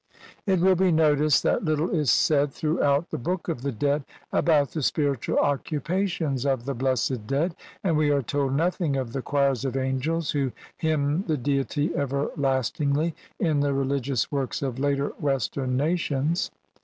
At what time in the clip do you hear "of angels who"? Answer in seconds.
9.63-10.53